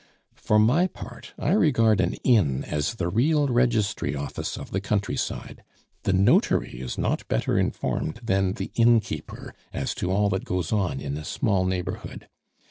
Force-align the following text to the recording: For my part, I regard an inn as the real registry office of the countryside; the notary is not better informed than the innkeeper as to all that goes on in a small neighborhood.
For 0.33 0.57
my 0.57 0.87
part, 0.87 1.35
I 1.37 1.51
regard 1.51 2.01
an 2.01 2.15
inn 2.23 2.63
as 2.63 2.95
the 2.95 3.07
real 3.07 3.45
registry 3.47 4.15
office 4.15 4.57
of 4.57 4.71
the 4.71 4.81
countryside; 4.81 5.63
the 6.05 6.11
notary 6.11 6.79
is 6.81 6.97
not 6.97 7.27
better 7.27 7.55
informed 7.55 8.19
than 8.23 8.53
the 8.53 8.71
innkeeper 8.73 9.53
as 9.71 9.93
to 9.93 10.09
all 10.09 10.27
that 10.29 10.43
goes 10.43 10.71
on 10.73 10.99
in 10.99 11.17
a 11.17 11.23
small 11.23 11.65
neighborhood. 11.65 12.27